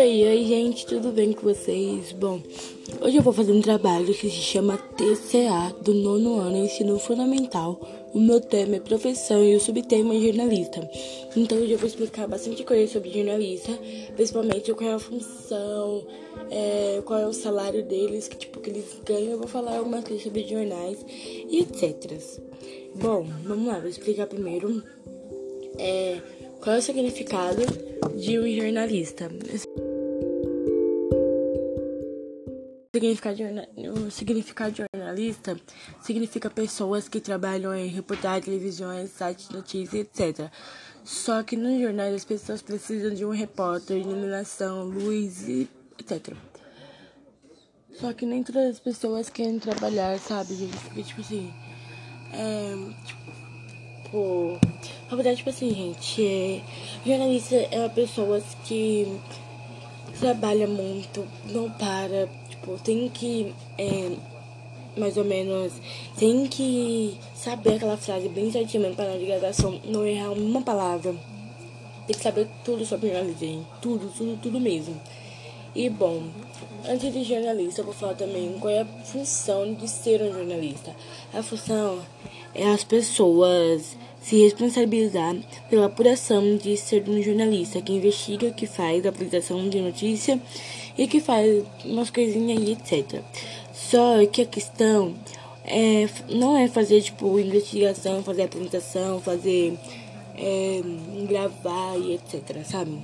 Oi, 0.00 0.26
oi 0.26 0.44
gente, 0.46 0.86
tudo 0.86 1.12
bem 1.12 1.30
com 1.34 1.42
vocês? 1.42 2.12
Bom, 2.12 2.40
hoje 3.02 3.18
eu 3.18 3.22
vou 3.22 3.34
fazer 3.34 3.52
um 3.52 3.60
trabalho 3.60 4.06
que 4.06 4.30
se 4.30 4.30
chama 4.30 4.78
TCA 4.78 5.76
do 5.82 5.92
nono 5.92 6.38
ano 6.40 6.56
Ensino 6.56 6.98
Fundamental. 6.98 7.78
O 8.14 8.18
meu 8.18 8.40
tema 8.40 8.76
é 8.76 8.80
profissão 8.80 9.44
e 9.44 9.54
o 9.54 9.60
subtema 9.60 10.14
é 10.14 10.20
jornalista. 10.20 10.90
Então 11.36 11.58
hoje 11.58 11.72
eu 11.72 11.78
vou 11.78 11.86
explicar 11.86 12.26
bastante 12.26 12.64
coisa 12.64 12.90
sobre 12.90 13.10
jornalista, 13.10 13.78
principalmente 14.16 14.72
qual 14.72 14.88
é 14.88 14.94
a 14.94 14.98
função, 14.98 16.06
é, 16.50 17.02
qual 17.04 17.18
é 17.18 17.26
o 17.26 17.34
salário 17.34 17.84
deles, 17.84 18.26
que 18.26 18.38
tipo 18.38 18.58
que 18.58 18.70
eles 18.70 19.02
ganham. 19.04 19.32
Eu 19.32 19.38
vou 19.38 19.48
falar 19.48 19.76
algumas 19.76 20.02
coisas 20.02 20.22
sobre 20.22 20.48
jornais 20.48 21.04
e 21.10 21.60
etc. 21.60 22.18
Bom, 22.94 23.26
vamos 23.44 23.66
lá, 23.66 23.78
vou 23.78 23.90
explicar 23.90 24.26
primeiro 24.26 24.82
é, 25.78 26.22
qual 26.58 26.76
é 26.76 26.78
o 26.78 26.82
significado 26.82 27.60
de 28.16 28.38
um 28.38 28.48
jornalista. 28.48 29.30
O 33.94 34.10
significado 34.10 34.72
de 34.72 34.84
jornalista 34.94 35.56
significa 36.02 36.50
pessoas 36.50 37.08
que 37.08 37.20
trabalham 37.20 37.74
em 37.74 37.88
reportagens, 37.88 38.44
televisões, 38.44 39.10
sites 39.10 39.48
notícias, 39.48 39.94
etc. 39.94 40.50
Só 41.04 41.42
que 41.42 41.56
nos 41.56 41.80
jornais 41.80 42.14
as 42.14 42.24
pessoas 42.24 42.62
precisam 42.62 43.14
de 43.14 43.24
um 43.24 43.30
repórter, 43.30 43.96
iluminação, 43.96 44.84
luz 44.84 45.48
etc. 45.98 46.34
Só 48.00 48.12
que 48.14 48.24
nem 48.24 48.42
todas 48.42 48.70
as 48.70 48.80
pessoas 48.80 49.28
querem 49.28 49.58
trabalhar, 49.58 50.18
sabe, 50.18 50.54
gente? 50.54 50.76
Porque, 50.78 51.02
tipo 51.02 51.20
assim. 51.20 51.52
É. 52.32 52.74
Tipo. 53.04 54.58
Na 55.10 55.16
verdade, 55.16 55.36
tipo 55.38 55.50
assim, 55.50 55.74
gente. 55.74 56.24
É, 56.24 56.62
jornalista 57.04 57.56
é 57.56 57.78
uma 57.78 57.90
pessoa 57.90 58.40
que 58.64 59.20
trabalha 60.20 60.66
muito, 60.66 61.26
não 61.46 61.70
para, 61.70 62.28
tipo, 62.48 62.78
tem 62.84 63.08
que, 63.08 63.54
é, 63.78 64.10
mais 64.96 65.16
ou 65.16 65.24
menos, 65.24 65.72
tem 66.16 66.46
que 66.46 67.18
saber 67.34 67.74
aquela 67.74 67.96
frase 67.96 68.28
bem 68.28 68.52
certinho 68.52 68.94
para 68.94 69.14
na 69.14 69.18
gravação 69.18 69.80
não 69.84 70.06
errar 70.06 70.30
uma 70.30 70.62
palavra. 70.62 71.14
Tem 72.06 72.16
que 72.16 72.22
saber 72.22 72.46
tudo 72.64 72.84
sobre 72.84 73.08
jornalismo, 73.08 73.66
tudo, 73.80 74.12
tudo, 74.16 74.38
tudo 74.40 74.60
mesmo. 74.60 75.00
E 75.74 75.88
bom, 75.88 76.24
antes 76.88 77.12
de 77.12 77.24
jornalista, 77.24 77.80
eu 77.80 77.84
vou 77.84 77.94
falar 77.94 78.14
também 78.14 78.56
qual 78.58 78.72
é 78.72 78.80
a 78.80 78.86
função 79.04 79.72
de 79.74 79.88
ser 79.88 80.22
um 80.22 80.32
jornalista. 80.32 80.94
A 81.32 81.42
função 81.42 82.00
é 82.54 82.68
as 82.68 82.84
pessoas 82.84 83.96
se 84.20 84.42
responsabilizar 84.42 85.36
pela 85.68 85.86
apuração 85.86 86.56
de 86.56 86.76
ser 86.76 87.08
um 87.08 87.22
jornalista 87.22 87.80
que 87.80 87.92
investiga, 87.92 88.50
que 88.50 88.66
faz 88.66 89.04
a 89.06 89.08
apresentação 89.08 89.68
de 89.68 89.80
notícia 89.80 90.40
e 90.96 91.06
que 91.06 91.20
faz 91.20 91.64
umas 91.84 92.10
coisinhas 92.10 92.58
aí, 92.58 92.72
etc. 92.72 93.22
Só 93.72 94.24
que 94.26 94.42
a 94.42 94.46
questão 94.46 95.14
é, 95.64 96.08
não 96.28 96.56
é 96.56 96.68
fazer, 96.68 97.00
tipo, 97.00 97.38
investigação, 97.38 98.22
fazer 98.22 98.42
apresentação, 98.42 99.20
fazer 99.20 99.78
é, 100.36 100.80
gravar 101.28 101.96
e 101.96 102.14
etc, 102.14 102.64
sabe? 102.64 102.98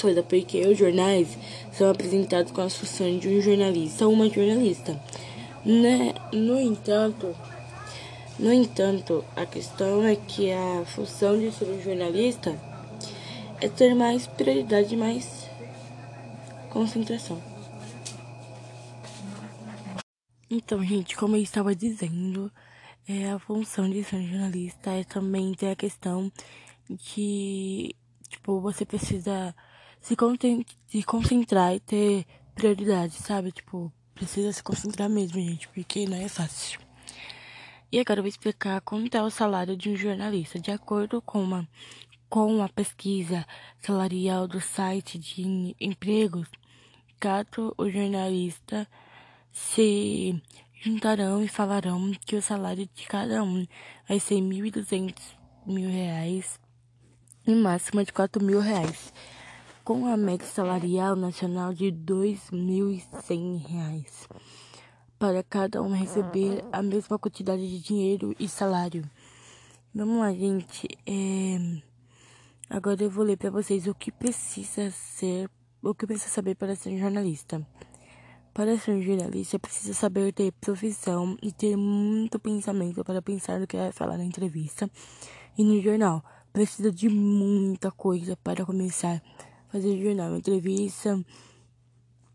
Coisas, 0.00 0.24
porque 0.24 0.66
os 0.66 0.78
jornais 0.78 1.36
são 1.72 1.90
apresentados 1.90 2.52
com 2.52 2.60
as 2.60 2.76
funções 2.76 3.20
de 3.20 3.28
um 3.28 3.40
jornalista 3.40 4.06
ou 4.06 4.12
uma 4.12 4.28
jornalista. 4.28 4.98
Né? 5.64 6.14
No 6.32 6.60
entanto, 6.60 7.34
no 8.38 8.52
entanto, 8.52 9.24
a 9.36 9.44
questão 9.44 10.04
é 10.04 10.16
que 10.16 10.50
a 10.50 10.84
função 10.86 11.38
de 11.38 11.52
ser 11.52 11.66
um 11.66 11.80
jornalista 11.82 12.58
é 13.60 13.68
ter 13.68 13.94
mais 13.94 14.26
prioridade, 14.26 14.96
mais 14.96 15.48
concentração. 16.70 17.40
Então, 20.50 20.82
gente, 20.82 21.16
como 21.16 21.36
eu 21.36 21.42
estava 21.42 21.74
dizendo, 21.74 22.50
é, 23.06 23.30
a 23.30 23.38
função 23.38 23.88
de 23.88 24.02
ser 24.02 24.16
um 24.16 24.26
jornalista 24.26 24.90
é 24.90 25.04
também 25.04 25.54
ter 25.54 25.70
a 25.70 25.76
questão 25.76 26.32
de, 26.90 27.94
tipo, 28.28 28.60
você 28.60 28.84
precisa 28.84 29.54
se, 30.02 30.16
se 30.88 31.02
concentrar 31.04 31.74
e 31.74 31.80
ter 31.80 32.26
prioridade, 32.54 33.14
sabe? 33.14 33.52
Tipo, 33.52 33.90
precisa 34.14 34.52
se 34.52 34.62
concentrar 34.62 35.08
mesmo, 35.08 35.40
gente, 35.40 35.68
porque 35.68 36.04
não 36.04 36.16
é 36.16 36.28
fácil. 36.28 36.80
E 37.90 37.98
agora 37.98 38.20
eu 38.20 38.22
vou 38.22 38.28
explicar 38.28 38.80
quanto 38.82 39.14
é 39.14 39.22
o 39.22 39.30
salário 39.30 39.76
de 39.76 39.88
um 39.90 39.96
jornalista. 39.96 40.58
De 40.58 40.70
acordo 40.70 41.22
com 41.22 41.42
uma, 41.42 41.68
com 42.28 42.62
a 42.62 42.68
pesquisa 42.68 43.46
salarial 43.80 44.48
do 44.48 44.60
site 44.60 45.18
de 45.18 45.76
empregos, 45.80 46.48
Cato, 47.20 47.72
o 47.78 47.88
jornalista 47.88 48.88
se 49.52 50.42
juntarão 50.82 51.44
e 51.44 51.46
falarão 51.46 52.10
que 52.26 52.34
o 52.34 52.42
salário 52.42 52.88
de 52.92 53.06
cada 53.06 53.44
um 53.44 53.64
vai 54.08 54.18
ser 54.18 54.36
1.200 54.36 55.14
mil 55.64 55.88
reais 55.88 56.58
e 57.46 57.54
máxima 57.54 58.04
de 58.04 58.10
R$ 58.10 58.44
mil 58.44 58.60
reais, 58.60 59.12
com 59.84 60.06
a 60.06 60.16
média 60.16 60.46
salarial 60.46 61.16
nacional 61.16 61.74
de 61.74 61.86
2.100 61.86 63.66
reais 63.66 64.28
para 65.18 65.42
cada 65.42 65.82
um 65.82 65.92
receber 65.92 66.64
a 66.72 66.82
mesma 66.82 67.18
quantidade 67.18 67.68
de 67.68 67.80
dinheiro 67.80 68.34
e 68.38 68.48
salário. 68.48 69.08
Vamos 69.94 70.18
lá, 70.18 70.32
gente. 70.32 70.88
É... 71.06 71.58
Agora 72.70 73.02
eu 73.02 73.10
vou 73.10 73.24
ler 73.24 73.36
para 73.36 73.50
vocês 73.50 73.86
o 73.86 73.94
que 73.94 74.12
precisa 74.12 74.90
ser, 74.90 75.50
o 75.82 75.94
que 75.94 76.06
precisa 76.06 76.30
saber 76.30 76.54
para 76.54 76.76
ser 76.76 76.90
um 76.90 76.98
jornalista. 76.98 77.66
Para 78.54 78.76
ser 78.78 78.92
um 78.92 79.02
jornalista, 79.02 79.58
precisa 79.58 79.94
saber 79.94 80.32
ter 80.32 80.52
profissão 80.52 81.36
e 81.42 81.50
ter 81.50 81.76
muito 81.76 82.38
pensamento 82.38 83.04
para 83.04 83.20
pensar 83.20 83.58
no 83.58 83.66
que 83.66 83.76
vai 83.76 83.90
falar 83.90 84.16
na 84.16 84.24
entrevista 84.24 84.88
e 85.58 85.64
no 85.64 85.80
jornal. 85.82 86.24
Precisa 86.52 86.90
de 86.92 87.08
muita 87.08 87.90
coisa 87.90 88.36
para 88.36 88.64
começar 88.64 89.22
fazer 89.72 89.98
jornal, 90.02 90.36
entrevista 90.36 91.18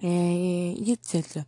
é, 0.00 0.74
etc. 0.86 1.44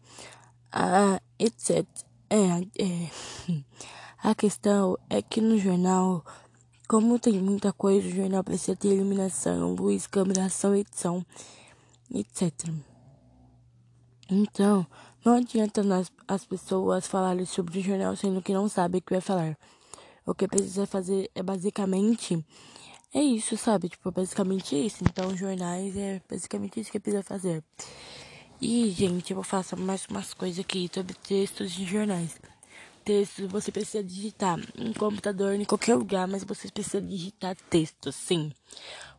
Ah, 0.72 1.20
etc. 1.38 1.86
É, 2.28 2.60
é, 2.82 3.10
a 4.18 4.34
questão 4.34 4.98
é 5.08 5.22
que 5.22 5.40
no 5.40 5.56
jornal, 5.58 6.24
como 6.88 7.20
tem 7.20 7.40
muita 7.40 7.72
coisa, 7.72 8.08
o 8.08 8.10
jornal 8.10 8.42
precisa 8.42 8.74
ter 8.74 8.94
iluminação, 8.94 9.74
luz, 9.74 10.08
câmera, 10.08 10.46
ação, 10.46 10.74
edição, 10.74 11.24
etc. 12.12 12.52
Então, 14.28 14.84
não 15.24 15.34
adianta 15.34 15.84
nós, 15.84 16.10
as 16.26 16.44
pessoas 16.44 17.06
falarem 17.06 17.46
sobre 17.46 17.78
o 17.78 17.82
jornal 17.82 18.16
sendo 18.16 18.42
que 18.42 18.52
não 18.52 18.68
sabem 18.68 18.98
o 18.98 19.02
que 19.02 19.12
vai 19.12 19.20
falar. 19.20 19.56
O 20.24 20.34
que 20.34 20.48
precisa 20.48 20.84
fazer 20.84 21.30
é 21.32 21.42
basicamente 21.44 22.44
é 23.14 23.20
isso, 23.22 23.56
sabe? 23.56 23.88
Tipo, 23.88 24.10
basicamente 24.10 24.76
isso. 24.76 25.02
Então, 25.04 25.36
jornais 25.36 25.96
é 25.96 26.20
basicamente 26.28 26.80
isso 26.80 26.90
que 26.90 27.00
precisa 27.00 27.22
fazer. 27.22 27.62
E, 28.60 28.90
gente, 28.90 29.30
eu 29.30 29.36
vou 29.36 29.44
fazer 29.44 29.76
mais 29.76 30.06
umas 30.06 30.32
coisas 30.32 30.58
aqui 30.58 30.90
sobre 30.92 31.14
textos 31.14 31.72
de 31.72 31.84
jornais. 31.84 32.40
Textos 33.04 33.50
você 33.50 33.70
precisa 33.70 34.02
digitar 34.02 34.58
em 34.76 34.92
computador, 34.92 35.54
em 35.54 35.64
qualquer 35.64 35.94
lugar, 35.94 36.26
mas 36.26 36.42
você 36.42 36.68
precisa 36.70 37.00
digitar 37.00 37.56
texto, 37.70 38.10
sim. 38.10 38.52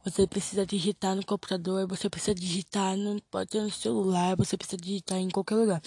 Você 0.04 0.28
precisa 0.28 0.66
digitar 0.66 1.16
no 1.16 1.26
computador, 1.26 1.88
você 1.88 2.10
precisa 2.10 2.34
digitar, 2.36 2.98
no, 2.98 3.22
pode 3.32 3.52
ser 3.52 3.62
no 3.62 3.72
celular, 3.72 4.36
você 4.36 4.58
precisa 4.58 4.78
digitar 4.78 5.18
em 5.20 5.30
qualquer 5.30 5.56
lugar. 5.56 5.82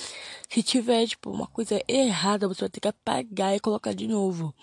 Se 0.48 0.62
tiver, 0.62 1.06
tipo, 1.06 1.30
uma 1.30 1.46
coisa 1.46 1.82
errada, 1.88 2.48
você 2.48 2.60
vai 2.60 2.70
ter 2.70 2.80
que 2.80 2.88
apagar 2.88 3.54
e 3.54 3.60
colocar 3.60 3.92
de 3.94 4.06
novo. 4.06 4.54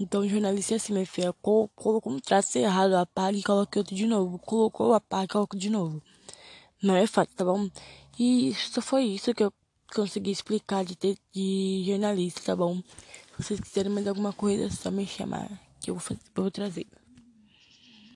Então, 0.00 0.22
o 0.22 0.28
jornalista 0.28 0.74
assim, 0.76 0.94
minha 0.94 1.04
filha, 1.04 1.30
colocou 1.34 2.00
um 2.06 2.18
traço 2.18 2.56
errado, 2.56 2.94
apaga 2.94 3.36
e 3.36 3.42
coloca 3.42 3.78
outro 3.78 3.94
de 3.94 4.06
novo. 4.06 4.38
Colocou, 4.38 4.94
apaga 4.94 5.24
e 5.24 5.28
coloca 5.28 5.58
de 5.58 5.68
novo. 5.68 6.02
Não 6.82 6.96
é 6.96 7.06
fácil, 7.06 7.36
tá 7.36 7.44
bom? 7.44 7.68
E 8.18 8.54
só 8.54 8.80
foi 8.80 9.04
isso 9.04 9.34
que 9.34 9.44
eu 9.44 9.52
consegui 9.94 10.30
explicar 10.30 10.86
de, 10.86 10.96
ter, 10.96 11.18
de 11.30 11.84
jornalista, 11.86 12.40
tá 12.40 12.56
bom? 12.56 12.82
Se 13.36 13.44
vocês 13.44 13.60
quiserem 13.60 13.92
mais 13.92 14.06
alguma 14.06 14.32
coisa, 14.32 14.64
é 14.64 14.70
só 14.70 14.90
me 14.90 15.06
chamar 15.06 15.50
que 15.78 15.90
eu 15.90 15.94
vou, 15.94 16.00
fazer, 16.00 16.20
eu 16.34 16.42
vou 16.44 16.50
trazer. 16.50 16.86